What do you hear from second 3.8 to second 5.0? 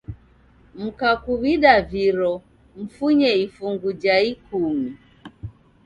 jha ikumi